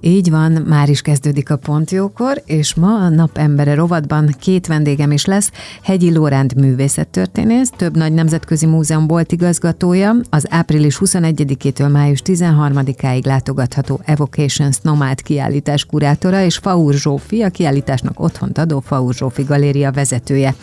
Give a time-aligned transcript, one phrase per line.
[0.00, 5.24] Így van, már is kezdődik a pontjókor, és ma a napembere rovatban két vendégem is
[5.24, 5.50] lesz.
[5.82, 14.00] Hegyi Lóránd művészettörténész, több nagy nemzetközi múzeum volt igazgatója, az április 21-től május 13-áig látogatható
[14.04, 20.54] Evocations Nomád kiállítás kurátora, és Faur Zsófi, a kiállításnak otthont adó Faur Zsófi galéria vezetője.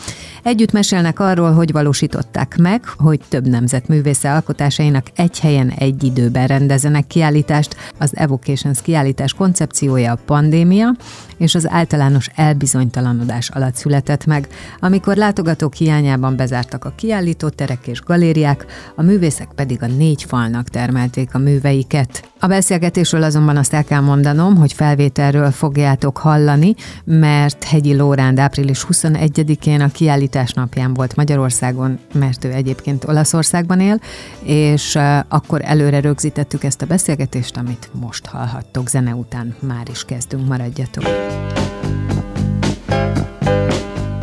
[0.42, 6.46] Együtt mesélnek arról, hogy valósították meg, hogy több nemzet művésze alkotásainak egy helyen egy időben
[6.46, 7.76] rendezenek kiállítást.
[7.98, 10.94] Az Evocations kiállítás koncepciója a pandémia
[11.36, 14.48] és az általános elbizonytalanodás alatt született meg,
[14.80, 20.68] amikor látogatók hiányában bezártak a kiállító terek és galériák, a művészek pedig a négy falnak
[20.68, 22.28] termelték a műveiket.
[22.40, 28.86] A beszélgetésről azonban azt el kell mondanom, hogy felvételről fogjátok hallani, mert Hegyi Lóránd április
[28.88, 34.00] 21-én a kiállítás napján volt Magyarországon, mert ő egyébként Olaszországban él,
[34.42, 39.54] és akkor előre rögzítettük ezt a beszélgetést, amit most hallhattok zene után.
[39.60, 41.04] Már is kezdünk, maradjatok.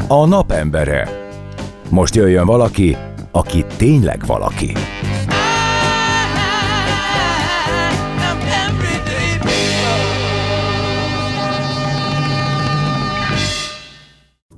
[0.07, 1.09] A napembere.
[1.89, 2.97] Most jöjjön valaki,
[3.31, 4.73] aki tényleg valaki.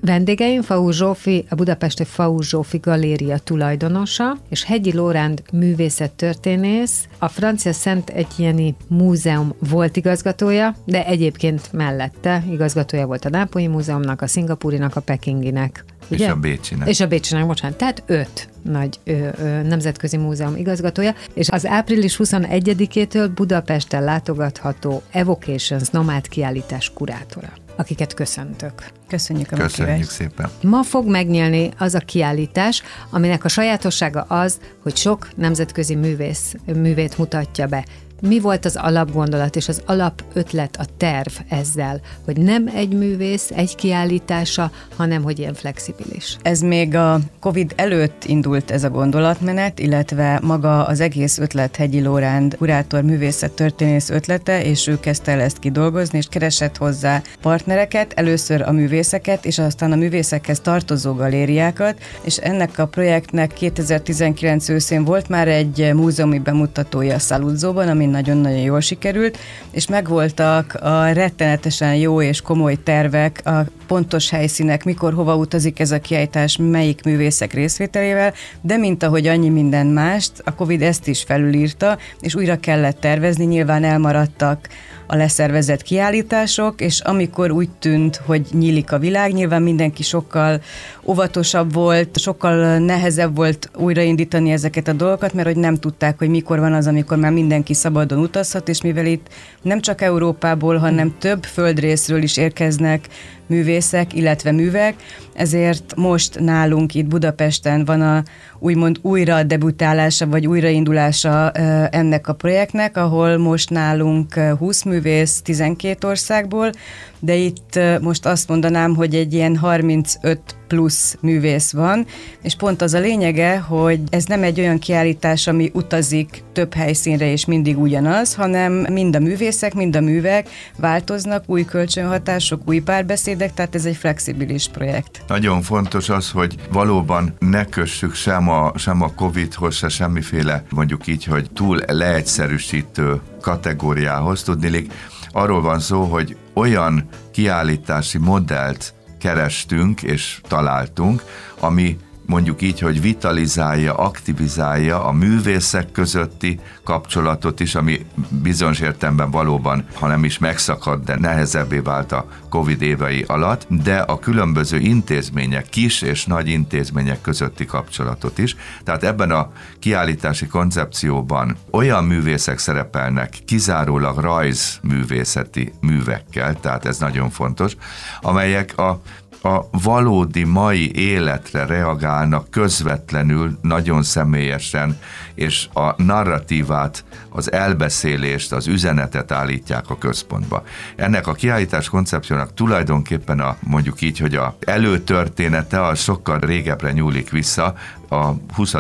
[0.08, 7.74] Vendégeim Fau Zsófi, a Budapesti Fau Zsófi Galéria tulajdonosa, és Hegyi Lóránd művészettörténész, a Francia
[7.74, 14.96] Szent Egyéni Múzeum volt igazgatója, de egyébként mellette igazgatója volt a Nápolyi Múzeumnak, a Szingapúrinak,
[14.96, 15.86] a Pekinginek.
[16.12, 16.26] Ugye?
[16.26, 16.88] És a Bécsinek.
[16.88, 17.78] És a Bécsinek, bocsánat.
[17.78, 25.90] Tehát öt nagy ö, ö, nemzetközi múzeum igazgatója, és az április 21-től Budapesten látogatható Evocations
[25.90, 28.74] nomád kiállítás kurátora akiket köszöntök.
[29.08, 30.50] Köszönjük a Köszönjük szépen.
[30.62, 37.18] Ma fog megnyílni az a kiállítás, aminek a sajátossága az, hogy sok nemzetközi művész művét
[37.18, 37.86] mutatja be.
[38.22, 43.76] Mi volt az alapgondolat és az alapötlet, a terv ezzel, hogy nem egy művész, egy
[43.76, 46.38] kiállítása, hanem hogy ilyen flexibilis?
[46.42, 52.02] Ez még a Covid előtt indult ez a gondolatmenet, illetve maga az egész ötlet Hegyi
[52.02, 58.14] Lóránd kurátor művészet történész ötlete, és ő kezdte el ezt kidolgozni, és keresett hozzá partnereket,
[58.14, 65.04] először a művészeket, és aztán a művészekhez tartozó galériákat, és ennek a projektnek 2019 őszén
[65.04, 69.38] volt már egy múzeumi bemutatója Szaludzóban, ami nagyon-nagyon jól sikerült,
[69.72, 75.92] és megvoltak a rettenetesen jó és komoly tervek, a pontos helyszínek, mikor hova utazik ez
[75.92, 81.24] a kiállítás, melyik művészek részvételével, de mint ahogy annyi minden mást, a Covid ezt is
[81.24, 84.68] felülírta, és újra kellett tervezni, nyilván elmaradtak
[85.08, 90.62] a leszervezett kiállítások, és amikor úgy tűnt, hogy nyílik a világ, nyilván mindenki sokkal
[91.04, 96.60] óvatosabb volt, sokkal nehezebb volt újraindítani ezeket a dolgokat, mert hogy nem tudták, hogy mikor
[96.60, 99.28] van az, amikor már mindenki szabadon utazhat, és mivel itt
[99.62, 103.08] nem csak Európából, hanem több földrészről is érkeznek
[103.48, 104.96] művészek, illetve művek,
[105.34, 108.24] ezért most nálunk itt Budapesten van a
[108.60, 111.52] úgymond újra debütálása, vagy újraindulása
[111.90, 116.72] ennek a projektnek, ahol most nálunk 20 művész 12 országból,
[117.20, 122.06] de itt most azt mondanám, hogy egy ilyen 35 plusz művész van,
[122.42, 127.32] és pont az a lényege, hogy ez nem egy olyan kiállítás, ami utazik több helyszínre
[127.32, 133.54] és mindig ugyanaz, hanem mind a művészek, mind a művek változnak, új kölcsönhatások, új párbeszédek,
[133.54, 135.22] tehát ez egy flexibilis projekt.
[135.28, 141.08] Nagyon fontos az, hogy valóban ne kössük sem a, sem a Covid-hoz, se semmiféle, mondjuk
[141.08, 144.44] így, hogy túl leegyszerűsítő kategóriához.
[144.44, 144.94] Tudnélik,
[145.32, 151.24] arról van szó, hogy olyan kiállítási modellt kerestünk és találtunk,
[151.60, 151.98] ami
[152.28, 160.08] mondjuk így, hogy vitalizálja, aktivizálja a művészek közötti kapcsolatot is, ami bizonyos értelemben valóban, ha
[160.08, 166.02] nem is megszakadt, de nehezebbé vált a Covid évei alatt, de a különböző intézmények, kis
[166.02, 168.56] és nagy intézmények közötti kapcsolatot is.
[168.84, 177.76] Tehát ebben a kiállítási koncepcióban olyan művészek szerepelnek, kizárólag rajzművészeti művekkel, tehát ez nagyon fontos,
[178.22, 179.02] amelyek a
[179.42, 185.00] a valódi mai életre reagálnak közvetlenül, nagyon személyesen,
[185.36, 190.64] és a narratívát, az elbeszélést, az üzenetet állítják a központba.
[190.96, 197.30] Ennek a kiállítás koncepciónak tulajdonképpen a, mondjuk így, hogy a előtörténete az sokkal régebbre nyúlik
[197.30, 197.74] vissza,
[198.10, 198.76] a 20.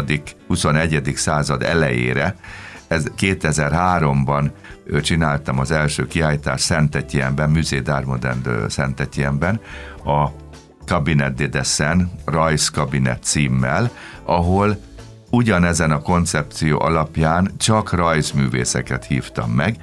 [0.47, 1.13] 21.
[1.15, 2.35] század elejére,
[2.87, 4.51] ez 2003-ban
[5.01, 9.59] csináltam az első kiállítást Szentetjenben, Musée d'Art Szentetjenben,
[10.05, 10.46] a
[10.87, 13.91] Cabinet de Dessen, rajzkabinet címmel,
[14.23, 14.77] ahol
[15.29, 19.75] ugyanezen a koncepció alapján csak rajzművészeket hívtam meg,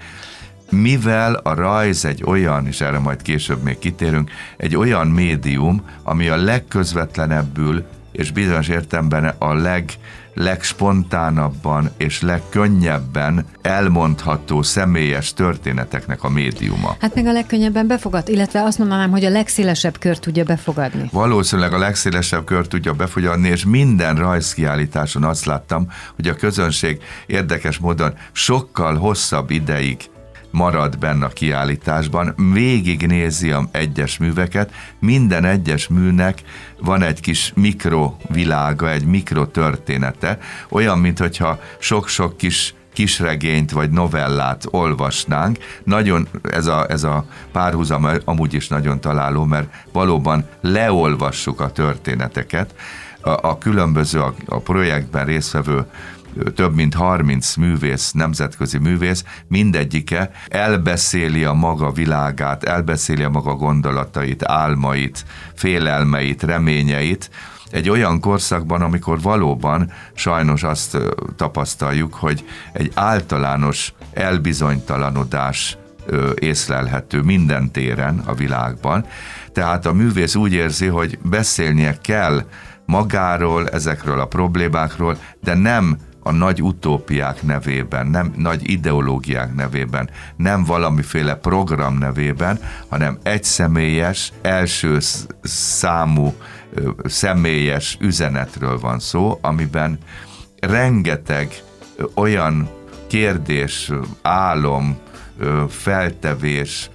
[0.70, 6.28] mivel a rajz egy olyan, és erre majd később még kitérünk, egy olyan médium, ami
[6.28, 9.90] a legközvetlenebbül és bizonyos értemben a leg
[10.34, 16.96] legspontánabban és legkönnyebben elmondható személyes történeteknek a médiuma.
[17.00, 21.08] Hát meg a legkönnyebben befogad, illetve azt mondanám, hogy a legszélesebb kör tudja befogadni.
[21.12, 27.78] Valószínűleg a legszélesebb kör tudja befogadni, és minden rajzkiállításon azt láttam, hogy a közönség érdekes
[27.78, 29.96] módon sokkal hosszabb ideig
[30.54, 36.42] marad benne a kiállításban, végignézi a egyes műveket, minden egyes műnek
[36.80, 45.58] van egy kis mikrovilága, egy mikrotörténete, olyan, mintha sok-sok kis kisregényt vagy novellát olvasnánk.
[45.84, 52.74] Nagyon ez a, ez a párhuzam amúgy is nagyon találó, mert valóban leolvassuk a történeteket.
[53.20, 55.84] A, a különböző a, a projektben résztvevő
[56.54, 64.44] több mint 30 művész, nemzetközi művész, mindegyike elbeszéli a maga világát, elbeszéli a maga gondolatait,
[64.44, 67.30] álmait, félelmeit, reményeit,
[67.70, 70.98] egy olyan korszakban, amikor valóban sajnos azt
[71.36, 75.76] tapasztaljuk, hogy egy általános elbizonytalanodás
[76.34, 79.06] észlelhető minden téren a világban.
[79.52, 82.44] Tehát a művész úgy érzi, hogy beszélnie kell
[82.86, 85.96] magáról, ezekről a problémákról, de nem
[86.26, 94.32] a nagy utópiák nevében, nem nagy ideológiák nevében, nem valamiféle program nevében, hanem egy személyes,
[94.42, 94.98] első
[95.42, 96.34] számú
[97.04, 99.98] személyes üzenetről van szó, amiben
[100.60, 101.62] rengeteg
[102.14, 102.70] olyan
[103.06, 103.92] kérdés,
[104.22, 104.98] álom,
[105.68, 106.90] feltevés,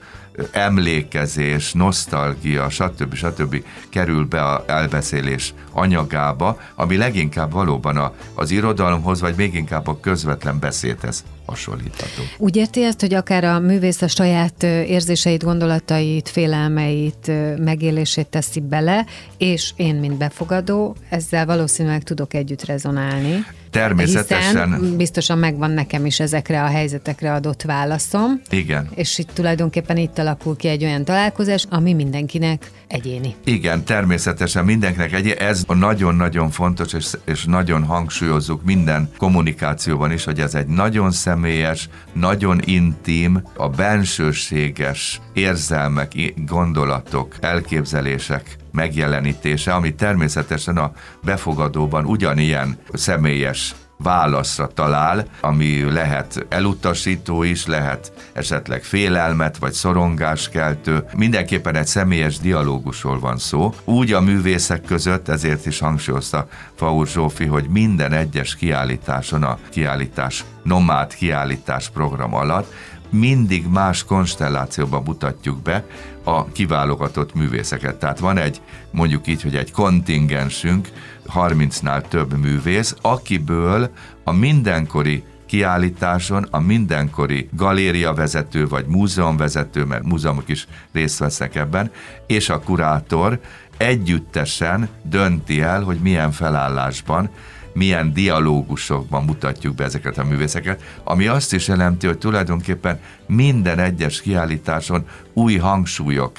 [0.52, 3.14] emlékezés, nosztalgia, stb.
[3.14, 3.64] stb.
[3.90, 10.00] kerül be a elbeszélés anyagába, ami leginkább valóban a, az irodalomhoz, vagy még inkább a
[10.00, 12.24] közvetlen beszédhez hasonlítható.
[12.38, 19.06] Úgy érti ezt, hogy akár a művész a saját érzéseit, gondolatait, félelmeit, megélését teszi bele,
[19.38, 23.46] és én, mint befogadó, ezzel valószínűleg tudok együtt rezonálni.
[23.72, 24.74] Természetesen.
[24.74, 28.42] Hiszen biztosan megvan nekem is ezekre a helyzetekre adott válaszom.
[28.50, 28.90] Igen.
[28.96, 33.36] És itt tulajdonképpen itt alakul ki egy olyan találkozás, ami mindenkinek egyéni.
[33.44, 35.40] Igen, természetesen mindenkinek egyéni.
[35.40, 41.90] Ez nagyon-nagyon fontos, és, és nagyon hangsúlyozzuk minden kommunikációban is, hogy ez egy nagyon személyes,
[42.14, 46.12] nagyon intim, a bensőséges érzelmek,
[46.46, 50.92] gondolatok, elképzelések megjelenítése, ami természetesen a
[51.24, 61.04] befogadóban ugyanilyen személyes válaszra talál, ami lehet elutasító is, lehet esetleg félelmet vagy szorongáskeltő.
[61.16, 63.74] Mindenképpen egy személyes dialógusról van szó.
[63.84, 70.46] Úgy a művészek között, ezért is hangsúlyozta Faur Zsófi, hogy minden egyes kiállításon, a kiállítás,
[70.64, 72.74] nomád kiállítás program alatt
[73.10, 75.86] mindig más konstellációban mutatjuk be
[76.24, 77.96] a kiválogatott művészeket.
[77.96, 78.62] Tehát van egy,
[78.92, 80.90] mondjuk így, hogy egy kontingensünk,
[81.36, 83.90] 30-nál több művész, akiből
[84.24, 91.92] a mindenkori kiállításon a mindenkori galériavezető vagy múzeumvezető, mert múzeumok is részt vesznek ebben,
[92.28, 93.40] és a kurátor
[93.78, 97.30] együttesen dönti el, hogy milyen felállásban
[97.74, 104.22] milyen dialógusokban mutatjuk be ezeket a művészeket, ami azt is jelenti, hogy tulajdonképpen minden egyes
[104.22, 106.32] kiállításon új hangsúlyok,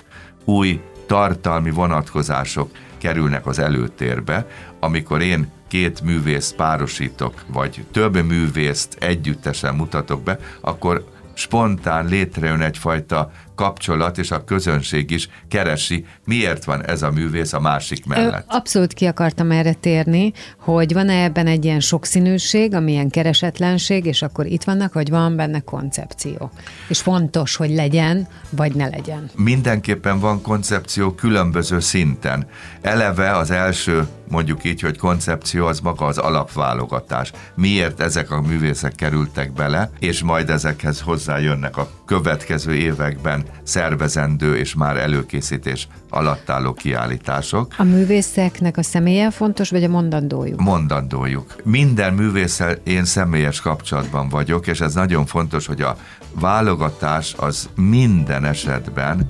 [0.44, 4.46] új tartalmi vonatkozások kerülnek az előtérbe,
[4.80, 13.32] amikor én két művészt párosítok, vagy több művészt együttesen mutatok be, akkor spontán létrejön egyfajta
[13.60, 18.44] kapcsolat, és a közönség is keresi, miért van ez a művész a másik mellett.
[18.48, 24.46] Abszolút ki akartam erre térni, hogy van-e ebben egy ilyen sokszínűség, amilyen keresetlenség, és akkor
[24.46, 26.50] itt vannak, hogy van benne koncepció.
[26.88, 29.30] És fontos, hogy legyen, vagy ne legyen.
[29.36, 32.46] Mindenképpen van koncepció különböző szinten.
[32.80, 37.32] Eleve az első, mondjuk így, hogy koncepció az maga az alapválogatás.
[37.54, 44.74] Miért ezek a művészek kerültek bele, és majd ezekhez hozzájönnek a következő években szervezendő és
[44.74, 47.74] már előkészítés alatt álló kiállítások.
[47.78, 50.60] A művészeknek a személye fontos, vagy a mondandójuk?
[50.60, 51.56] Mondandójuk.
[51.64, 55.96] Minden művésszel én személyes kapcsolatban vagyok, és ez nagyon fontos, hogy a
[56.34, 59.26] válogatás az minden esetben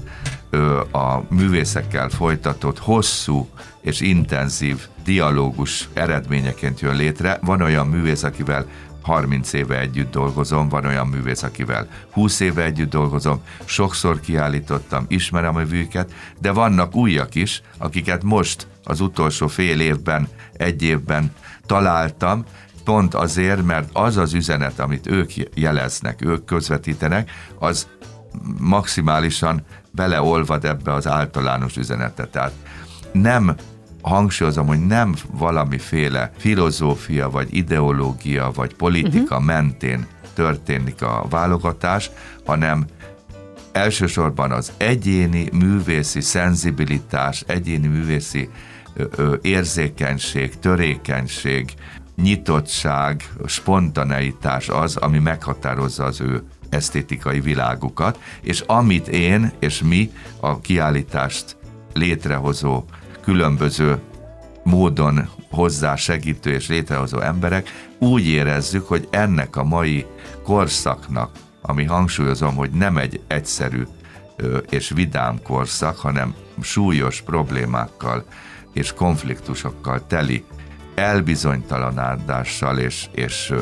[0.93, 3.49] a művészekkel folytatott hosszú
[3.81, 7.39] és intenzív dialógus eredményeként jön létre.
[7.43, 8.67] Van olyan művész, akivel
[9.03, 15.57] 30 éve együtt dolgozom, van olyan művész, akivel 20 éve együtt dolgozom, sokszor kiállítottam, ismerem
[15.57, 21.33] a művüket, de vannak újak is, akiket most az utolsó fél évben, egy évben
[21.67, 22.45] találtam,
[22.85, 27.89] pont azért, mert az az üzenet, amit ők jeleznek, ők közvetítenek, az
[28.59, 32.29] maximálisan beleolvad ebbe az általános üzenetet.
[32.29, 32.53] Tehát
[33.13, 33.55] nem
[34.03, 39.45] hangsúlyozom, hogy nem valamiféle filozófia, vagy ideológia, vagy politika uh-huh.
[39.45, 42.11] mentén történik a válogatás,
[42.45, 42.87] hanem
[43.73, 48.49] elsősorban az egyéni művészi szenzibilitás, egyéni művészi
[48.95, 51.73] ö, ö, érzékenység, törékenység,
[52.17, 60.61] nyitottság, spontaneitás az, ami meghatározza az ő esztétikai világukat, és amit én és mi a
[60.61, 61.57] kiállítást
[61.93, 62.85] létrehozó
[63.21, 63.99] különböző
[64.63, 70.07] módon hozzá segítő és létrehozó emberek úgy érezzük, hogy ennek a mai
[70.43, 71.31] korszaknak,
[71.63, 73.83] ami hangsúlyozom, hogy nem egy egyszerű
[74.71, 78.25] és vidám korszak, hanem súlyos problémákkal
[78.73, 80.45] és konfliktusokkal teli,
[80.95, 83.55] elbizonytalanádással és, és,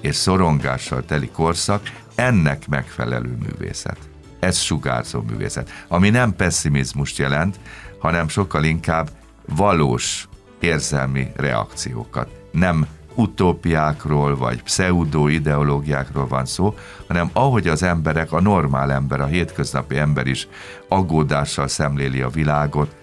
[0.00, 1.82] és szorongással teli korszak,
[2.14, 4.11] ennek megfelelő művészet.
[4.42, 7.60] Ez sugárzó művészet, ami nem pessimizmust jelent,
[7.98, 9.10] hanem sokkal inkább
[9.46, 10.28] valós
[10.60, 12.28] érzelmi reakciókat.
[12.50, 16.74] Nem utópiákról vagy pseudo-ideológiákról van szó,
[17.06, 20.48] hanem ahogy az emberek, a normál ember, a hétköznapi ember is
[20.88, 22.96] aggódással szemléli a világot,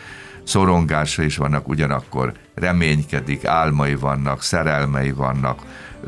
[0.43, 5.61] szorongása is vannak, ugyanakkor reménykedik, álmai vannak, szerelmei vannak,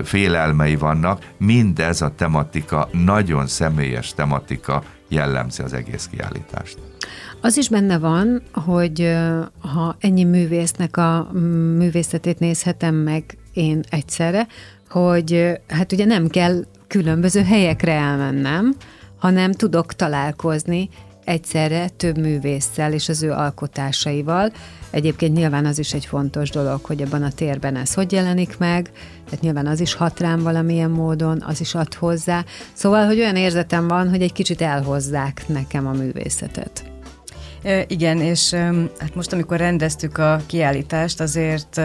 [0.03, 6.77] félelmei vannak, mindez a tematika, nagyon személyes tematika jellemzi az egész kiállítást.
[7.41, 9.17] Az is benne van, hogy
[9.59, 11.31] ha ennyi művésznek a
[11.77, 14.47] művészetét nézhetem meg én egyszerre,
[14.89, 18.75] hogy hát ugye nem kell különböző helyekre elmennem,
[19.17, 20.89] hanem tudok találkozni
[21.31, 24.51] egyszerre több művésszel és az ő alkotásaival.
[24.89, 28.91] Egyébként nyilván az is egy fontos dolog, hogy ebben a térben ez hogy jelenik meg,
[29.25, 32.45] tehát nyilván az is hat rám valamilyen módon, az is ad hozzá.
[32.73, 36.83] Szóval, hogy olyan érzetem van, hogy egy kicsit elhozzák nekem a művészetet.
[37.87, 38.53] Igen, és
[38.99, 41.81] hát most, amikor rendeztük a kiállítást, azért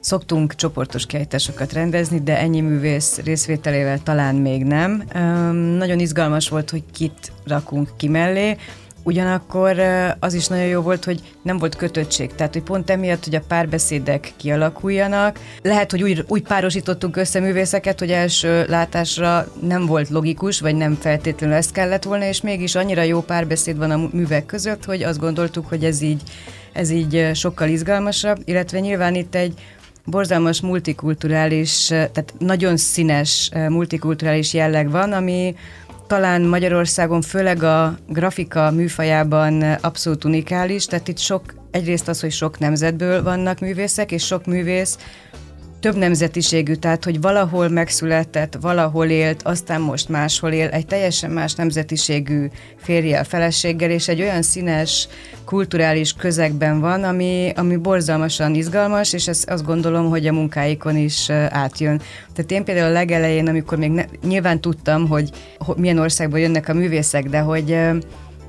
[0.00, 5.04] Szoktunk csoportos kiállításokat rendezni, de ennyi művész részvételével talán még nem.
[5.76, 8.56] Nagyon izgalmas volt, hogy kit rakunk ki mellé.
[9.02, 9.78] Ugyanakkor
[10.18, 12.34] az is nagyon jó volt, hogy nem volt kötöttség.
[12.34, 15.38] Tehát, hogy pont emiatt, hogy a párbeszédek kialakuljanak.
[15.62, 20.94] Lehet, hogy úgy, úgy párosítottunk össze művészeket, hogy első látásra nem volt logikus, vagy nem
[20.94, 25.18] feltétlenül ezt kellett volna, és mégis annyira jó párbeszéd van a művek között, hogy azt
[25.18, 26.22] gondoltuk, hogy ez így,
[26.72, 29.54] ez így sokkal izgalmasabb, illetve nyilván itt egy
[30.04, 35.54] borzalmas multikulturális, tehát nagyon színes multikulturális jelleg van, ami
[36.06, 42.58] talán Magyarországon főleg a grafika műfajában abszolút unikális, tehát itt sok, egyrészt az, hogy sok
[42.58, 44.98] nemzetből vannak művészek, és sok művész
[45.80, 51.54] több nemzetiségű, tehát hogy valahol megszületett, valahol élt, aztán most máshol él, egy teljesen más
[51.54, 52.46] nemzetiségű
[52.76, 55.08] férjel, feleséggel, és egy olyan színes,
[55.44, 61.30] kulturális közegben van, ami, ami borzalmasan izgalmas, és ezt azt gondolom, hogy a munkáikon is
[61.30, 62.00] átjön.
[62.34, 66.68] Tehát én például a legelején, amikor még ne, nyilván tudtam, hogy, hogy milyen országból jönnek
[66.68, 67.78] a művészek, de hogy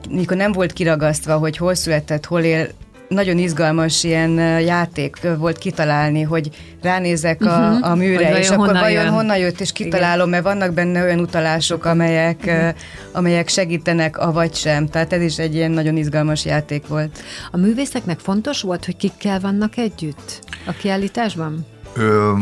[0.10, 2.68] mikor nem volt kiragasztva, hogy hol született, hol él,
[3.12, 6.50] nagyon izgalmas ilyen játék volt kitalálni, hogy
[6.82, 7.92] ránézek a, uh-huh.
[7.92, 9.14] a műre, és akkor vajon jön?
[9.14, 12.74] honnan jött, és kitalálom, mert vannak benne olyan utalások, amelyek, uh-huh.
[13.12, 14.88] amelyek segítenek, avagy sem.
[14.88, 17.20] Tehát ez is egy ilyen nagyon izgalmas játék volt.
[17.52, 21.66] A művészeknek fontos volt, hogy kikkel vannak együtt a kiállításban?
[21.94, 22.34] Ö,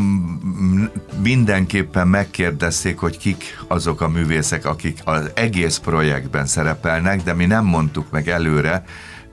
[1.22, 7.64] mindenképpen megkérdezték, hogy kik azok a művészek, akik az egész projektben szerepelnek, de mi nem
[7.64, 8.84] mondtuk meg előre,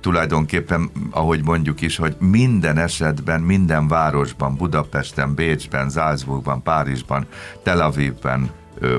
[0.01, 7.25] tulajdonképpen, ahogy mondjuk is, hogy minden esetben, minden városban, Budapesten, Bécsben, Salzburgban, Párizsban,
[7.63, 8.50] Tel Avivben,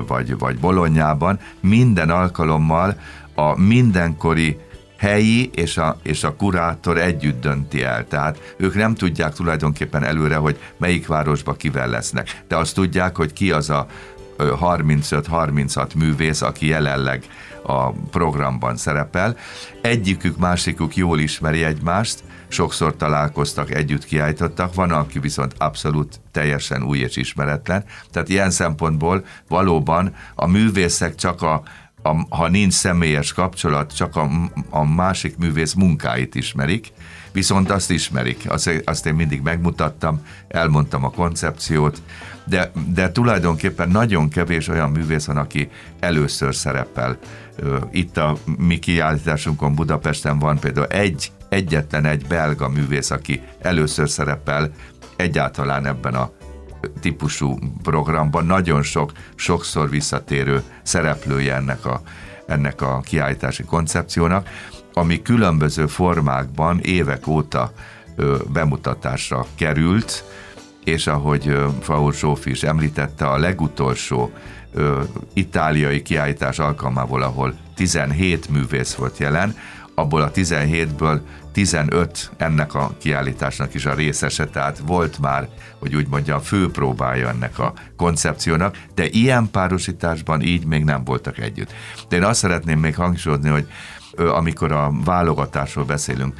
[0.07, 2.99] vagy, vagy Bolonyában, minden alkalommal
[3.35, 4.57] a mindenkori
[4.97, 8.07] helyi és a, és a kurátor együtt dönti el.
[8.07, 12.43] Tehát ők nem tudják tulajdonképpen előre, hogy melyik városba kivel lesznek.
[12.47, 13.87] De azt tudják, hogy ki az a
[14.39, 17.23] 35-36 művész, aki jelenleg
[17.63, 19.37] a programban szerepel.
[19.81, 26.97] Egyikük, másikuk jól ismeri egymást, sokszor találkoztak, együtt kiállítottak, van, aki viszont abszolút teljesen új
[26.97, 27.83] és ismeretlen.
[28.11, 31.63] Tehát ilyen szempontból valóban a művészek csak a,
[32.01, 34.29] a, ha nincs személyes kapcsolat, csak a,
[34.69, 36.91] a másik művész munkáit ismerik,
[37.31, 42.01] viszont azt ismerik, azt, azt én mindig megmutattam, elmondtam a koncepciót,
[42.43, 45.69] de, de tulajdonképpen nagyon kevés olyan művész van, aki
[45.99, 47.17] először szerepel.
[47.91, 54.71] Itt a mi kiállításunkon Budapesten van például egy, egyetlen egy belga művész, aki először szerepel
[55.15, 56.31] egyáltalán ebben a
[56.99, 58.45] típusú programban.
[58.45, 62.01] Nagyon sok, sokszor visszatérő szereplője ennek a,
[62.47, 64.47] ennek a kiállítási koncepciónak,
[64.99, 67.71] ami különböző formákban évek óta
[68.53, 70.23] bemutatásra került,
[70.83, 74.31] és ahogy Faur Zsófi is említette, a legutolsó
[75.33, 79.55] itáliai kiállítás alkalmából, ahol 17 művész volt jelen,
[79.93, 81.19] abból a 17-ből
[81.51, 85.47] 15 ennek a kiállításnak is a részese, tehát volt már,
[85.79, 91.71] hogy úgy mondjam, főpróbája ennek a koncepciónak, de ilyen párosításban így még nem voltak együtt.
[92.09, 93.67] De én azt szeretném még hangsúlyozni, hogy
[94.17, 96.33] amikor a válogatásról beszélünk,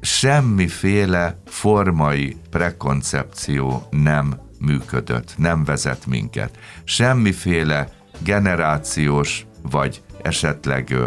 [0.00, 6.58] semmiféle formai prekoncepció nem működött, nem vezet minket.
[6.84, 7.88] Semmiféle
[8.18, 11.06] generációs vagy esetleg ö,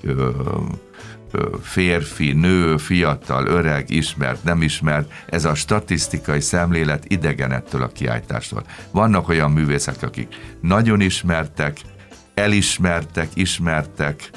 [0.00, 0.28] ö,
[1.62, 8.64] férfi, nő, fiatal, öreg, ismert, nem ismert, ez a statisztikai szemlélet idegen ettől a kiállítástól.
[8.90, 11.80] Vannak olyan művészek, akik nagyon ismertek,
[12.34, 14.30] elismertek, ismertek,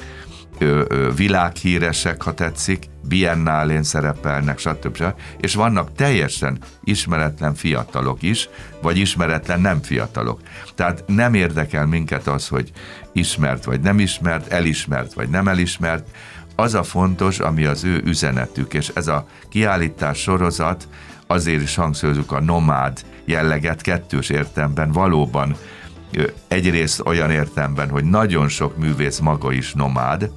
[1.16, 5.04] világhíresek, ha tetszik, biennálén szerepelnek, stb.
[5.40, 8.48] És vannak teljesen ismeretlen fiatalok is,
[8.82, 10.40] vagy ismeretlen nem fiatalok.
[10.74, 12.70] Tehát nem érdekel minket az, hogy
[13.12, 16.08] ismert vagy nem ismert, elismert vagy nem elismert,
[16.56, 20.88] az a fontos, ami az ő üzenetük, és ez a kiállítás sorozat,
[21.26, 25.56] azért is hangsúlyozunk a nomád jelleget kettős értemben valóban
[26.48, 30.30] egyrészt olyan értemben, hogy nagyon sok művész maga is nomád,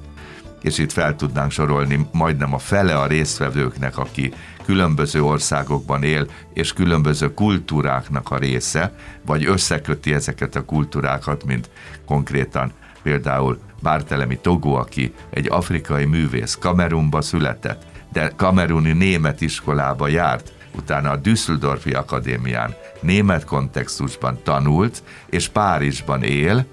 [0.64, 4.32] és itt fel tudnánk sorolni majdnem a fele a résztvevőknek, aki
[4.64, 8.94] különböző országokban él, és különböző kultúráknak a része,
[9.26, 11.70] vagy összeköti ezeket a kultúrákat, mint
[12.06, 12.72] konkrétan
[13.02, 21.10] például Bártelemi Togo, aki egy afrikai művész, Kamerunba született, de kameruni német iskolába járt, utána
[21.10, 26.66] a Düsseldorfi Akadémián német kontextusban tanult, és Párizsban él,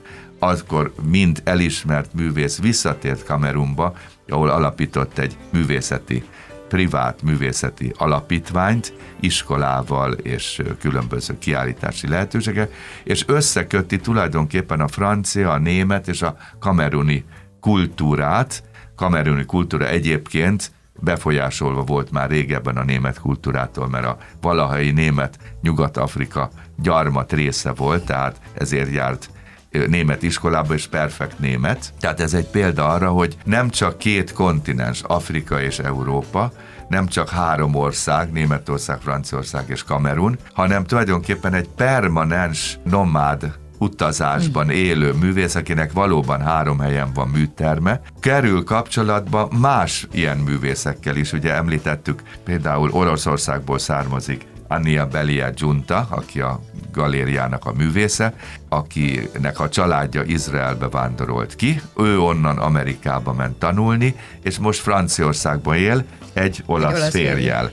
[0.44, 3.94] akkor mind elismert művész visszatért Kamerunba,
[4.28, 6.24] ahol alapított egy művészeti,
[6.68, 12.74] privát művészeti alapítványt, iskolával és különböző kiállítási lehetőségek,
[13.04, 17.26] és összekötti tulajdonképpen a francia, a német és a kameruni
[17.60, 18.64] kultúrát.
[18.96, 26.50] Kameruni kultúra egyébként befolyásolva volt már régebben a német kultúrától, mert a valahai német Nyugat-Afrika
[26.78, 29.30] gyarmat része volt, tehát ezért járt
[29.72, 31.94] német iskolába, és perfekt német.
[32.00, 36.52] Tehát ez egy példa arra, hogy nem csak két kontinens, Afrika és Európa,
[36.88, 45.14] nem csak három ország, Németország, Franciaország és Kamerun, hanem tulajdonképpen egy permanens nomád utazásban élő
[45.14, 51.34] művész, akinek valóban három helyen van műterme, kerül kapcsolatba más ilyen művészekkel is.
[51.34, 56.60] Ugye említettük, például Oroszországból származik Ania Belia Junta, aki a
[56.94, 58.34] galériának a művésze,
[58.70, 66.04] akinek a családja Izraelbe vándorolt ki, ő onnan Amerikába ment tanulni, és most Franciaországban él
[66.34, 67.72] egy olasz, egy olasz férjel.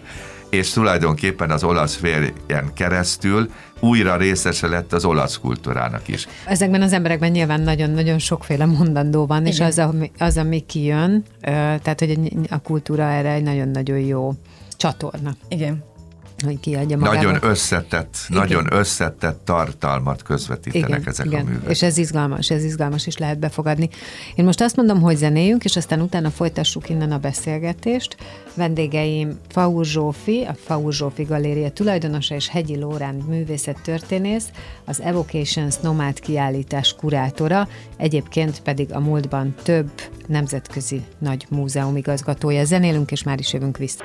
[0.50, 6.28] És tulajdonképpen az olasz férjen keresztül újra részese lett az olasz kultúrának is.
[6.46, 9.52] Ezekben az emberekben nyilván nagyon-nagyon sokféle mondandó van, Igen.
[9.52, 12.18] és az, ami, az, ami kijön, tehát hogy
[12.50, 14.32] a kultúra erre egy nagyon-nagyon jó
[14.76, 15.34] csatorna.
[15.48, 15.96] Igen
[16.44, 17.16] hogy kiadja magába.
[17.16, 18.42] Nagyon összetett, igen.
[18.42, 21.40] nagyon összetett tartalmat közvetítenek igen, ezek igen.
[21.40, 21.70] a művek.
[21.70, 23.88] És ez izgalmas, ez izgalmas is lehet befogadni.
[24.34, 28.16] Én most azt mondom, hogy zenéljünk, és aztán utána folytassuk innen a beszélgetést.
[28.54, 34.46] Vendégeim Faur Zsófi, a Faur Zsófi Galéria tulajdonosa és Hegyi Lóránd művészettörténész,
[34.84, 39.90] az Evocations Nomád kiállítás kurátora, egyébként pedig a múltban több
[40.26, 42.64] nemzetközi nagy múzeum igazgatója.
[42.64, 44.04] Zenélünk, és már is jövünk vissza.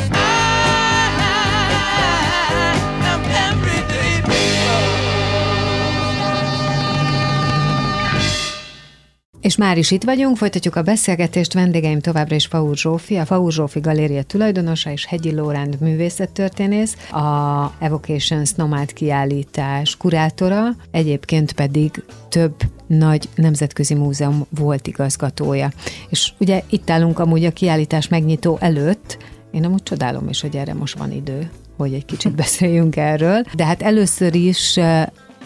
[9.41, 11.53] És már is itt vagyunk, folytatjuk a beszélgetést.
[11.53, 17.71] Vendégeim továbbra is Faur Zsófi, a Faur Zsófi Galéria tulajdonosa és Hegyi Lóránd művészettörténész, a
[17.79, 22.55] Evocations Nomad kiállítás kurátora, egyébként pedig több
[22.87, 25.71] nagy nemzetközi múzeum volt igazgatója.
[26.09, 29.17] És ugye itt állunk amúgy a kiállítás megnyitó előtt,
[29.51, 33.43] én amúgy csodálom is, hogy erre most van idő hogy egy kicsit beszéljünk erről.
[33.55, 34.79] De hát először is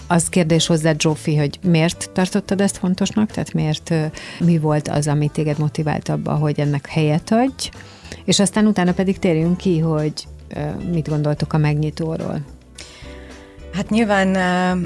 [0.08, 3.32] az kérdés hozzá, Zsófi, hogy miért tartottad ezt fontosnak?
[3.32, 3.94] Tehát miért,
[4.40, 7.70] mi volt az, ami téged motivált abba, hogy ennek helyet adj?
[8.26, 10.14] És aztán utána pedig térjünk ki, hogy
[10.92, 12.40] mit gondoltok a megnyitóról.
[13.76, 14.28] Hát nyilván,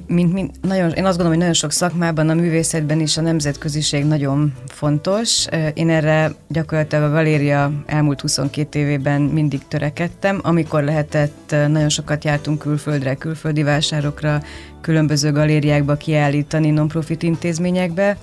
[0.08, 4.06] mint, mint nagyon, én azt gondolom, hogy nagyon sok szakmában, a művészetben is a nemzetköziség
[4.06, 5.46] nagyon fontos.
[5.74, 10.40] Én erre gyakorlatilag a Valéria elmúlt 22 évében mindig törekedtem.
[10.44, 14.42] Amikor lehetett, nagyon sokat jártunk külföldre, külföldi vásárokra,
[14.82, 18.18] különböző galériákba kiállítani, non-profit intézményekbe.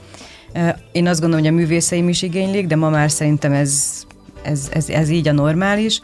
[0.93, 4.03] Én azt gondolom, hogy a művészeim is igénylik, de ma már szerintem ez,
[4.43, 6.01] ez, ez, ez így a normális.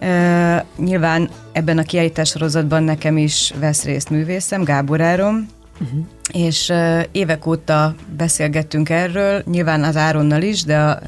[0.00, 5.46] Uh, nyilván ebben a kiállítás sorozatban nekem is vesz részt művészem, Gábor Áron,
[5.80, 6.00] uh-huh.
[6.32, 10.98] és uh, évek óta beszélgettünk erről, nyilván az Áronnal is, de a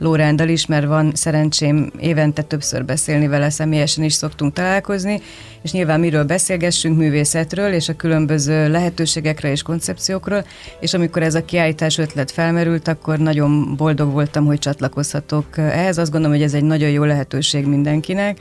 [0.00, 5.20] Lórándal is, mert van szerencsém évente többször beszélni vele, személyesen is szoktunk találkozni,
[5.62, 10.44] és nyilván miről beszélgessünk, művészetről, és a különböző lehetőségekre és koncepciókról,
[10.80, 15.98] és amikor ez a kiállítás ötlet felmerült, akkor nagyon boldog voltam, hogy csatlakozhatok ehhez.
[15.98, 18.38] Azt gondolom, hogy ez egy nagyon jó lehetőség mindenkinek,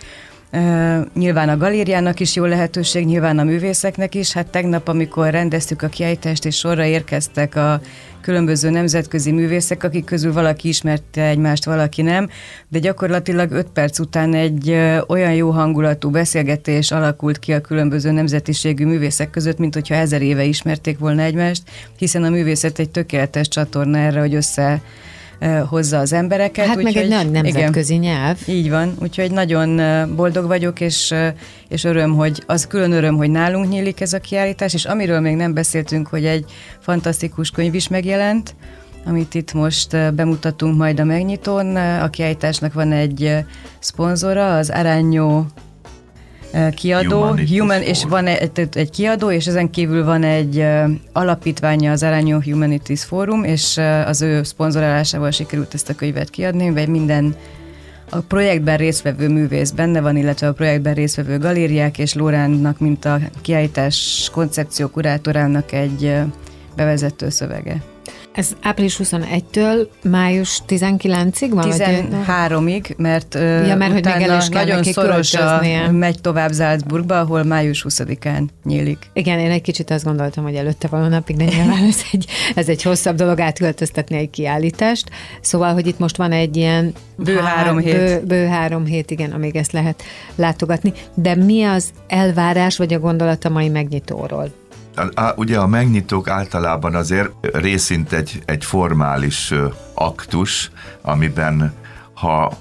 [1.13, 4.33] nyilván a galériának is jó lehetőség, nyilván a művészeknek is.
[4.33, 7.81] Hát tegnap, amikor rendeztük a kiállítást, és sorra érkeztek a
[8.21, 12.29] különböző nemzetközi művészek, akik közül valaki ismerte egymást, valaki nem,
[12.67, 18.85] de gyakorlatilag öt perc után egy olyan jó hangulatú beszélgetés alakult ki a különböző nemzetiségű
[18.85, 21.63] művészek között, mint hogyha ezer éve ismerték volna egymást,
[21.97, 24.81] hiszen a művészet egy tökéletes csatorna erre, hogy össze
[25.67, 26.65] hozza az embereket.
[26.65, 28.37] Hát úgy, meg egy nagy nemzetközi igen, nyelv.
[28.45, 29.81] Így van, úgyhogy nagyon
[30.15, 31.13] boldog vagyok, és,
[31.67, 35.35] és öröm, hogy az külön öröm, hogy nálunk nyílik ez a kiállítás, és amiről még
[35.35, 36.45] nem beszéltünk, hogy egy
[36.79, 38.55] fantasztikus könyv is megjelent,
[39.05, 41.75] amit itt most bemutatunk majd a megnyitón.
[41.75, 43.35] A kiállításnak van egy
[43.79, 45.45] szponzora, az Aranyó
[46.75, 50.65] kiadó, Humanities Human, és van egy, egy kiadó, és ezen kívül van egy
[51.13, 56.87] alapítványa az Aranyó Humanities Forum, és az ő szponzorálásával sikerült ezt a könyvet kiadni, vagy
[56.87, 57.35] minden
[58.09, 63.19] a projektben résztvevő művész benne van, illetve a projektben résztvevő galériák, és Lóránnak, mint a
[63.41, 66.15] kiállítás koncepció kurátorának egy
[66.75, 67.81] bevezető szövege.
[68.33, 71.65] Ez április 21-től május 19-ig van?
[71.69, 75.61] 13-ig, mert, ja, mert hogy még el is nagyon szoros a,
[75.91, 79.09] megy tovább Salzburgba, ahol május 20-án nyílik.
[79.13, 82.69] Igen, én egy kicsit azt gondoltam, hogy előtte való napig, de nyilván ez egy, ez
[82.69, 85.09] egy hosszabb dolog átköltöztetni egy kiállítást.
[85.41, 87.93] Szóval, hogy itt most van egy ilyen bő három hét.
[87.93, 90.03] Bő, bő három hét, igen, amíg ezt lehet
[90.35, 90.93] látogatni.
[91.13, 94.51] De mi az elvárás, vagy a gondolat a mai megnyitóról?
[95.35, 99.53] Ugye a megnyitók általában azért részint egy, egy formális
[99.93, 101.73] aktus, amiben
[102.13, 102.57] ha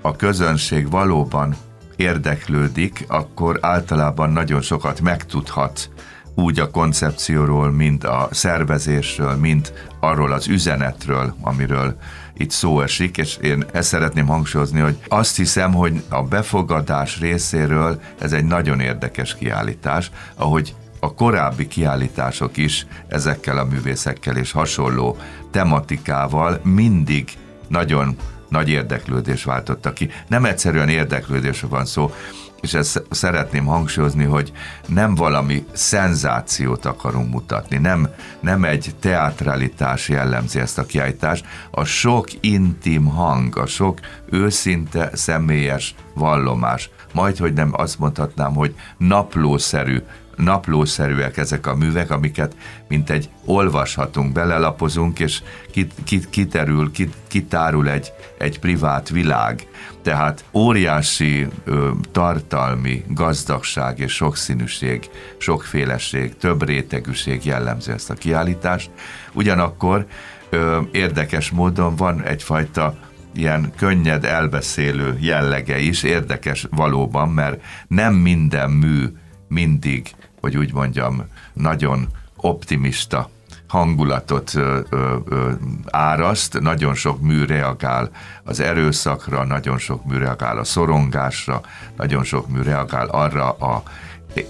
[0.00, 1.56] a közönség valóban
[1.96, 5.90] érdeklődik, akkor általában nagyon sokat megtudhat
[6.34, 11.96] úgy a koncepcióról, mint a szervezésről, mint arról az üzenetről, amiről
[12.36, 18.00] itt szó esik, és én ezt szeretném hangsúlyozni, hogy azt hiszem, hogy a befogadás részéről
[18.20, 25.16] ez egy nagyon érdekes kiállítás, ahogy a korábbi kiállítások is ezekkel a művészekkel és hasonló
[25.50, 27.28] tematikával mindig
[27.68, 28.16] nagyon
[28.48, 30.10] nagy érdeklődés váltottak ki.
[30.28, 32.12] Nem egyszerűen érdeklődésre van szó,
[32.60, 34.52] és ezt szeretném hangsúlyozni, hogy
[34.86, 38.08] nem valami szenzációt akarunk mutatni, nem,
[38.40, 45.94] nem egy teatralitás jellemzi ezt a kiállítást, a sok intim hang, a sok őszinte, személyes
[46.14, 50.02] vallomás, majd, hogy nem azt mondhatnám, hogy naplószerű
[50.38, 52.56] naplószerűek ezek a művek, amiket
[52.88, 59.66] mint egy olvashatunk, belelapozunk, és kit, kit, kiterül, kit, kitárul egy, egy privát világ.
[60.02, 68.90] Tehát óriási ö, tartalmi gazdagság és sokszínűség, sokféleség, több rétegűség jellemzi ezt a kiállítást.
[69.32, 70.06] Ugyanakkor
[70.50, 72.94] ö, érdekes módon van egyfajta
[73.34, 79.04] ilyen könnyed elbeszélő jellege is, érdekes valóban, mert nem minden mű
[79.48, 83.30] mindig hogy úgy mondjam, nagyon optimista
[83.68, 85.50] hangulatot ö, ö,
[85.90, 88.10] áraszt, nagyon sok mű reagál
[88.44, 91.60] az erőszakra, nagyon sok mű reagál a szorongásra,
[91.96, 93.82] nagyon sok mű reagál arra a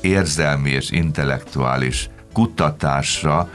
[0.01, 3.51] érzelmi és intellektuális kutatásra,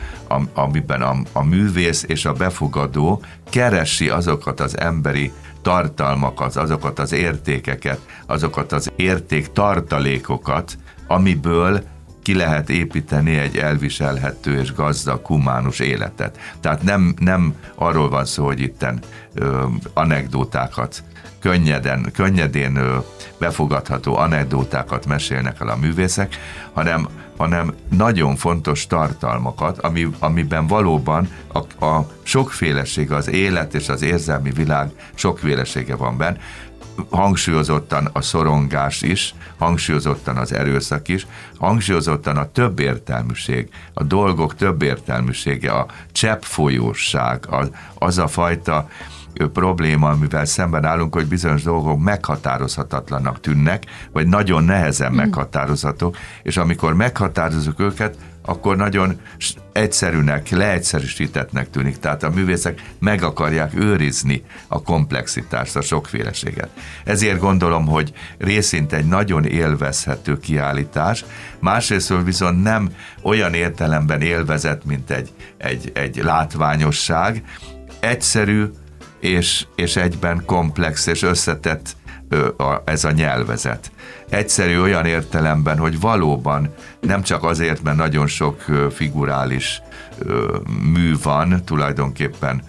[0.54, 8.00] amiben a, a művész és a befogadó keresi azokat az emberi tartalmakat, azokat az értékeket,
[8.26, 11.84] azokat az érték tartalékokat, amiből
[12.24, 16.40] ki lehet építeni egy elviselhető és gazdag, humánus életet.
[16.60, 19.00] Tehát nem, nem arról van szó, hogy itten
[19.34, 21.04] ö, anekdótákat
[21.40, 22.98] könnyeden, könnyedén ö,
[23.38, 26.36] befogadható anekdótákat mesélnek el a művészek,
[26.74, 27.08] hanem,
[27.38, 34.52] hanem nagyon fontos tartalmakat, ami, amiben valóban a, a sokféleség, az élet és az érzelmi
[34.52, 36.38] világ sokfélesége van benne,
[37.10, 41.28] hangsúlyozottan a szorongás is, hangsúlyozottan az erőszak is,
[41.58, 48.88] hangsúlyozottan a többértelműség, a dolgok többértelműsége, a cseppfolyóság, az, az a fajta
[49.54, 55.16] probléma, amivel szemben állunk, hogy bizonyos dolgok meghatározhatatlanak tűnnek, vagy nagyon nehezen mm.
[55.16, 59.20] meghatározhatók, és amikor meghatározunk őket, akkor nagyon
[59.72, 61.98] egyszerűnek, leegyszerűsítettnek tűnik.
[61.98, 66.70] Tehát a művészek meg akarják őrizni a komplexitást, a sokféleséget.
[67.04, 71.26] Ezért gondolom, hogy részint egy nagyon élvezhető kiállítás,
[71.60, 72.90] másrészt viszont nem
[73.22, 77.44] olyan értelemben élvezett, mint egy, egy, egy látványosság,
[78.00, 78.66] egyszerű
[79.20, 81.96] és, és egyben komplex és összetett
[82.86, 83.92] ez a nyelvezet.
[84.34, 89.82] Egyszerű olyan értelemben, hogy valóban nem csak azért, mert nagyon sok figurális
[90.94, 92.64] mű van, tulajdonképpen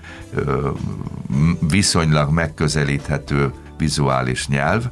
[1.70, 4.84] viszonylag megközelíthető vizuális nyelv,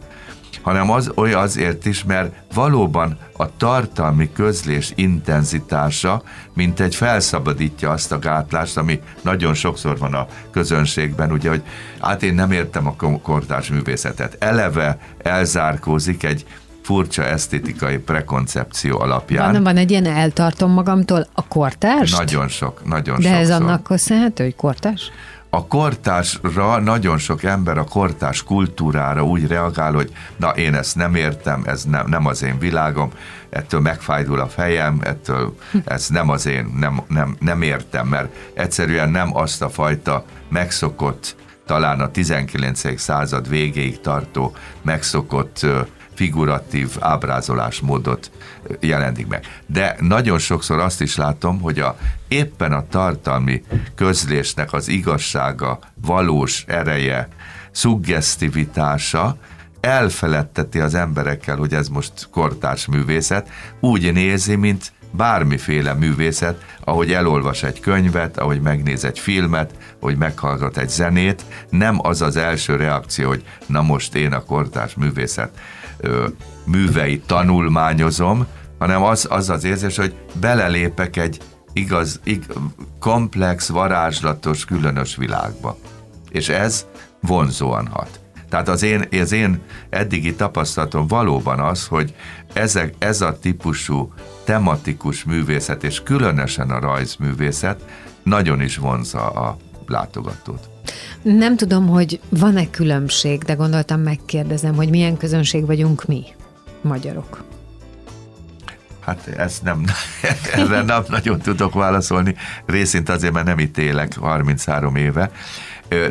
[0.62, 6.22] hanem az olyan azért is, mert valóban a tartalmi közlés intenzitása,
[6.54, 11.62] mint egy felszabadítja azt a gátlást, ami nagyon sokszor van a közönségben, ugye, hogy
[12.00, 14.36] hát én nem értem a kortárs művészetet.
[14.38, 16.44] Eleve elzárkózik egy
[16.82, 19.52] furcsa esztétikai prekoncepció alapján.
[19.52, 22.16] Van, van egy ilyen eltartom magamtól a kortárs?
[22.16, 23.40] Nagyon sok, nagyon De sokszor.
[23.40, 25.10] ez annak köszönhető, hogy kortárs?
[25.54, 31.14] A kortásra nagyon sok ember a kortás kultúrára úgy reagál, hogy na én ezt nem
[31.14, 33.10] értem, ez nem, nem az én világom,
[33.50, 39.10] ettől megfájdul a fejem, ettől ez nem az én, nem, nem, nem értem, mert egyszerűen
[39.10, 41.36] nem azt a fajta megszokott,
[41.66, 43.00] talán a 19.
[43.00, 45.66] század végéig tartó megszokott
[46.14, 48.30] figuratív ábrázolásmódot
[48.80, 49.46] jelentik meg.
[49.66, 51.96] De nagyon sokszor azt is látom, hogy a,
[52.28, 53.62] éppen a tartalmi
[53.94, 57.28] közlésnek az igazsága, valós ereje,
[57.70, 59.36] suggesztivitása
[59.80, 63.48] elfeledteti az emberekkel, hogy ez most kortárs művészet,
[63.80, 70.76] úgy nézi, mint bármiféle művészet, ahogy elolvas egy könyvet, ahogy megnéz egy filmet, ahogy meghallgat
[70.76, 75.50] egy zenét, nem az az első reakció, hogy na most én a kortárs művészet
[76.64, 78.46] műveit tanulmányozom,
[78.78, 81.40] hanem az az, az érzés, hogy belelépek egy
[81.72, 82.44] igaz, ig,
[83.00, 85.76] komplex, varázslatos, különös világba.
[86.30, 86.86] És ez
[87.20, 88.21] vonzóan hat.
[88.52, 89.60] Tehát az én, az én
[89.90, 92.14] eddigi tapasztalatom valóban az, hogy
[92.52, 94.12] ezek, ez a típusú
[94.44, 97.84] tematikus művészet, és különösen a rajzművészet
[98.22, 100.68] nagyon is vonza a látogatót.
[101.22, 106.24] Nem tudom, hogy van-e különbség, de gondoltam megkérdezem, hogy milyen közönség vagyunk mi,
[106.80, 107.44] magyarok.
[109.00, 109.84] Hát ezt nem,
[110.54, 112.34] erre nem nagyon tudok válaszolni,
[112.66, 115.30] részint azért, mert nem itt élek 33 éve,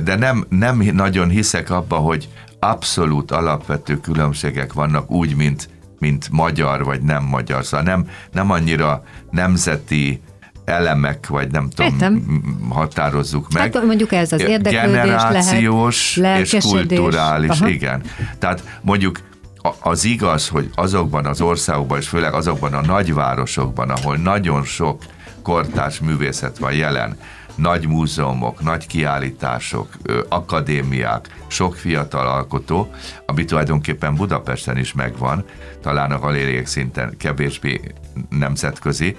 [0.04, 6.84] de nem, nem nagyon hiszek abba, hogy abszolút alapvető különbségek vannak úgy, mint, mint magyar
[6.84, 7.65] vagy nem magyar.
[7.65, 10.22] Szóval nem, nem annyira nemzeti
[10.65, 12.41] elemek, vagy nem tudom, Értem.
[12.70, 13.74] határozzuk meg.
[13.74, 17.67] Hát mondjuk ez az érdeklődés Generációs lehet, és kulturális, Aha.
[17.67, 18.02] igen.
[18.39, 19.20] Tehát mondjuk
[19.80, 25.04] az igaz, hogy azokban az országokban, és főleg azokban a nagyvárosokban, ahol nagyon sok
[25.44, 27.17] kortárs művészet van jelen,
[27.56, 29.88] nagy múzeumok, nagy kiállítások,
[30.30, 32.92] akadémiák, sok fiatal alkotó,
[33.26, 35.46] ami tulajdonképpen Budapesten is megvan,
[35.82, 37.82] talán a galériák szinten kevésbé
[38.30, 39.16] nemzetközi,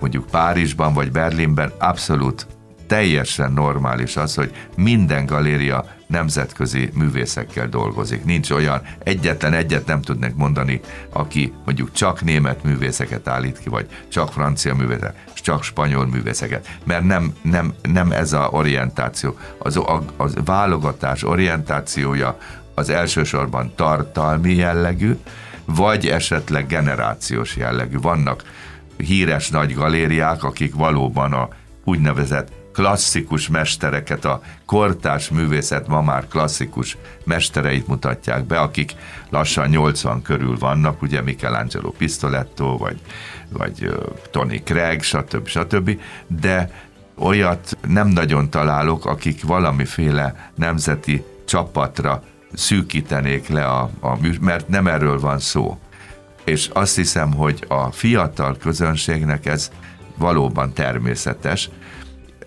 [0.00, 2.46] mondjuk Párizsban vagy Berlinben abszolút
[2.86, 8.24] teljesen normális az, hogy minden galéria nemzetközi művészekkel dolgozik.
[8.24, 13.86] Nincs olyan, egyetlen egyet nem tudnék mondani, aki mondjuk csak német művészeket állít ki, vagy
[14.08, 19.36] csak francia művészeket, csak spanyol művészeket, mert nem, nem, nem ez a orientáció.
[19.58, 22.38] Az, a, az válogatás orientációja
[22.74, 25.16] az elsősorban tartalmi jellegű,
[25.64, 27.98] vagy esetleg generációs jellegű.
[27.98, 28.42] Vannak
[28.96, 31.48] híres nagy galériák, akik valóban a
[31.84, 38.92] úgynevezett klasszikus mestereket, a kortárs művészet ma már klasszikus mestereit mutatják be, akik
[39.30, 43.00] lassan 80 körül vannak, ugye Michelangelo Pistoletto, vagy,
[43.48, 43.94] vagy
[44.30, 45.46] Tony Craig, stb.
[45.46, 46.00] stb.
[46.26, 46.70] De
[47.14, 55.20] olyat nem nagyon találok, akik valamiféle nemzeti csapatra szűkítenék le a, a mert nem erről
[55.20, 55.78] van szó.
[56.44, 59.70] És azt hiszem, hogy a fiatal közönségnek ez
[60.16, 61.70] valóban természetes.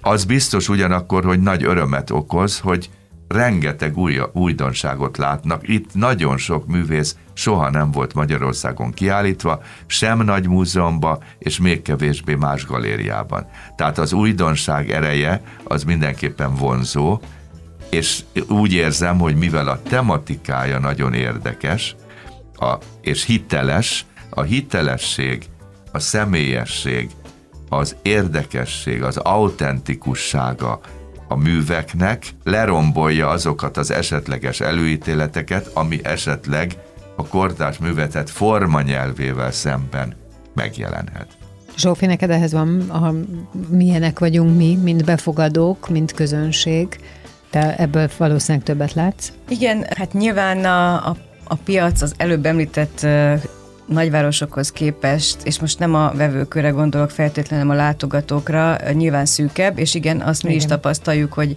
[0.07, 2.89] Az biztos ugyanakkor, hogy nagy örömet okoz, hogy
[3.27, 5.67] rengeteg új, újdonságot látnak.
[5.67, 12.35] Itt nagyon sok művész soha nem volt Magyarországon kiállítva, sem nagy múzeumban, és még kevésbé
[12.35, 13.47] más galériában.
[13.75, 17.19] Tehát az újdonság ereje az mindenképpen vonzó,
[17.89, 21.95] és úgy érzem, hogy mivel a tematikája nagyon érdekes,
[22.55, 25.45] a, és hiteles, a hitelesség,
[25.91, 27.09] a személyesség,
[27.69, 30.79] az érdekesség, az autentikussága
[31.27, 36.77] a műveknek lerombolja azokat az esetleges előítéleteket, ami esetleg
[37.15, 40.15] a kortárs művetet formanyelvével szemben
[40.53, 41.27] megjelenhet.
[41.77, 43.13] Zsófi, neked ehhez van, a,
[43.69, 46.99] milyenek vagyunk mi, mint befogadók, mint közönség,
[47.49, 49.31] te ebből valószínűleg többet látsz?
[49.47, 53.07] Igen, hát nyilván a, a, a piac az előbb említett
[53.85, 60.21] nagyvárosokhoz képest, és most nem a vevőkörre gondolok feltétlenül, a látogatókra, nyilván szűkebb, és igen,
[60.21, 60.61] azt mi igen.
[60.61, 61.55] is tapasztaljuk, hogy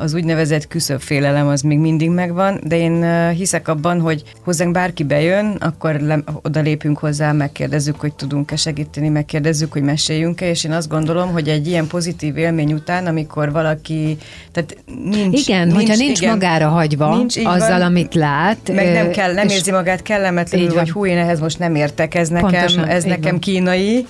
[0.00, 5.56] az úgynevezett küszöbfélelem az még mindig megvan, de én hiszek abban, hogy hozzánk bárki bejön,
[5.60, 10.88] akkor le, oda lépünk hozzá, megkérdezzük, hogy tudunk-e segíteni, megkérdezzük, hogy meséljünk-e, és én azt
[10.88, 14.16] gondolom, hogy egy ilyen pozitív élmény után, amikor valaki,
[14.52, 15.46] tehát nincs...
[15.46, 18.72] Igen, nincs, hogyha nincs igen, magára hagyva nincs, azzal, van, amit lát.
[18.74, 22.28] Meg nem, kell, nem érzi magát kellemetlenül, hogy hú, én ehhez most nem értek, ez
[22.28, 23.40] nekem, Pontosan, ez nekem van.
[23.40, 24.06] kínai,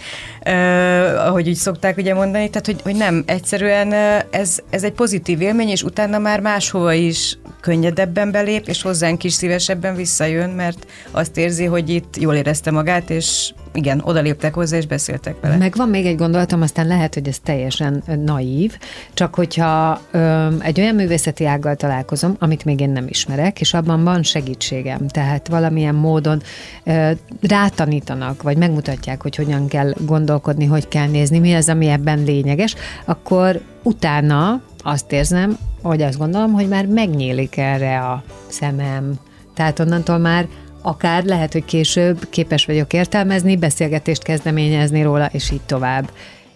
[0.46, 3.92] uh, ahogy úgy szokták ugye mondani, tehát hogy, hogy nem, egyszerűen
[4.30, 9.32] ez, ez egy pozitív élmény, és utána már máshova is könnyedebben belép, és hozzánk is
[9.32, 14.86] szívesebben visszajön, mert azt érzi, hogy itt jól érezte magát, és igen, odaléptek hozzá, és
[14.86, 15.56] beszéltek vele.
[15.56, 18.78] Meg van még egy gondolatom, aztán lehet, hogy ez teljesen naív,
[19.14, 24.04] csak hogyha ö, egy olyan művészeti ággal találkozom, amit még én nem ismerek, és abban
[24.04, 26.42] van segítségem, tehát valamilyen módon
[26.84, 27.10] ö,
[27.40, 32.74] rátanítanak, vagy megmutatják, hogy hogyan kell gondolkodni, hogy kell nézni, mi az, ami ebben lényeges,
[33.04, 39.14] akkor utána azt érzem, hogy azt gondolom, hogy már megnyílik erre a szemem.
[39.54, 40.48] Tehát onnantól már
[40.82, 46.10] akár lehet, hogy később képes vagyok értelmezni, beszélgetést kezdeményezni róla, és így tovább.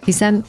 [0.05, 0.45] Hiszen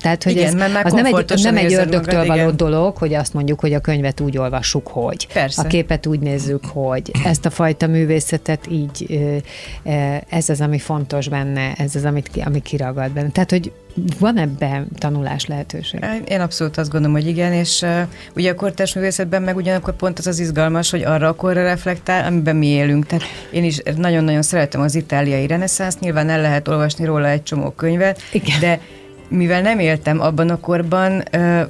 [0.00, 2.56] tehát, hogy igen, ez, az nem egy, nem egy ördögtől magad, való igen.
[2.56, 5.26] dolog, hogy azt mondjuk, hogy a könyvet úgy olvassuk, hogy.
[5.32, 5.62] Persze.
[5.62, 7.10] A képet úgy nézzük, hogy.
[7.24, 9.20] Ezt a fajta művészetet így,
[10.28, 13.30] ez az, ami fontos benne, ez az, amit, ami kiragad benne.
[13.30, 13.72] Tehát, hogy
[14.18, 16.04] van ebben tanulás lehetőség?
[16.28, 18.00] Én abszolút azt gondolom, hogy igen, és uh,
[18.36, 22.26] ugye a kortárs művészetben meg ugyanakkor pont az az izgalmas, hogy arra a korra reflektál,
[22.26, 23.06] amiben mi élünk.
[23.06, 27.70] Tehát én is nagyon-nagyon szeretem az itáliai reneszánsz, nyilván el lehet olvasni róla egy csomó
[27.70, 28.60] könyvet, igen.
[28.60, 28.80] de
[29.28, 31.22] mivel nem éltem abban a korban,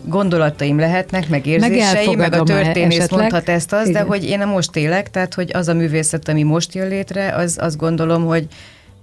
[0.05, 4.03] gondolataim lehetnek, meg érzéseim, meg, meg a történész mondhat ezt az, Igen.
[4.03, 7.57] de hogy én most élek, tehát hogy az a művészet, ami most jön létre, az
[7.61, 8.47] azt gondolom, hogy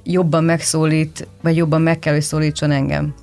[0.04, 3.14] jobban megszólít, vagy jobban meg kell, hogy szólítson engem.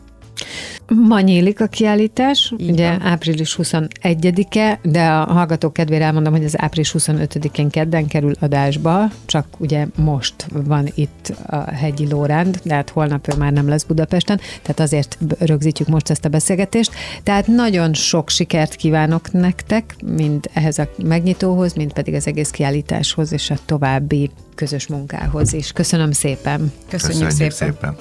[0.94, 3.00] Ma nyílik a kiállítás, Így ugye van.
[3.02, 9.46] április 21-e, de a hallgatók kedvére elmondom, hogy az április 25-én kedden kerül adásba, csak
[9.58, 14.40] ugye most van itt a hegyi Lóránd, de hát holnap ő már nem lesz Budapesten,
[14.62, 16.92] tehát azért rögzítjük most ezt a beszélgetést.
[17.22, 23.32] Tehát nagyon sok sikert kívánok nektek, mind ehhez a megnyitóhoz, mind pedig az egész kiállításhoz
[23.32, 25.72] és a további közös munkához is.
[25.72, 26.72] Köszönöm szépen.
[26.88, 27.72] Köszönjük, Köszönjük szépen.
[27.72, 27.96] szépen.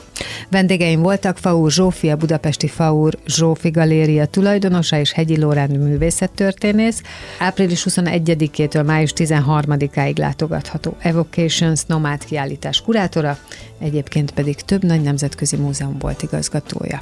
[0.50, 7.02] Vendégeim voltak Faur Zsófi, a Budapesti Faur Zsófi Galéria tulajdonosa és Hegyi Lóránd művészettörténész.
[7.40, 13.38] Április 21-től május 13-áig látogatható Evocations nomád kiállítás kurátora,
[13.80, 17.02] egyébként pedig több nagy nemzetközi múzeum volt igazgatója.